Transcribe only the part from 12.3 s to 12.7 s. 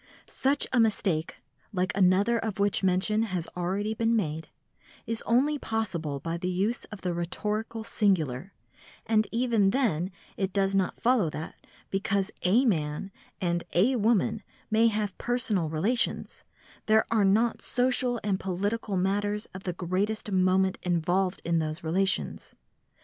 a